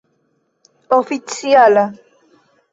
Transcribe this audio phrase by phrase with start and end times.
[0.97, 1.83] oficiala